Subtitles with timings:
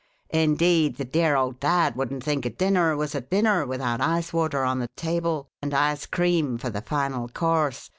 [0.31, 4.63] Indeed, the dear old dad wouldn't think a dinner was a dinner without ice water
[4.63, 7.87] on the table, and ice cream for the final course.